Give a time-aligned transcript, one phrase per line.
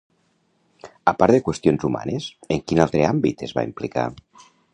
[1.11, 4.09] A part de qüestions humanes, en quin altre àmbit es va implicar?